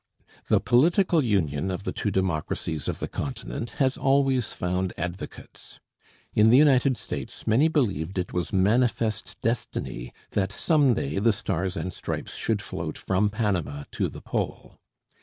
The 0.49 0.59
political 0.59 1.23
union 1.23 1.69
of 1.69 1.83
the 1.83 1.91
two 1.91 2.09
democracies 2.09 2.87
of 2.87 2.97
the 2.97 3.07
continent 3.07 3.73
has 3.77 3.97
always 3.99 4.51
found 4.51 4.93
advocates. 4.97 5.79
In 6.33 6.49
the 6.49 6.57
United 6.57 6.97
States 6.97 7.45
many 7.45 7.67
believed 7.67 8.17
it 8.17 8.33
was 8.33 8.51
'manifest 8.51 9.39
destiny' 9.43 10.11
that 10.31 10.51
some 10.51 10.95
day 10.95 11.19
the 11.19 11.31
Stars 11.31 11.77
and 11.77 11.93
Stripes 11.93 12.33
should 12.33 12.63
float 12.63 12.97
from 12.97 13.29
Panama 13.29 13.83
to 13.91 14.07
the 14.09 14.23
Pole. 14.23 14.79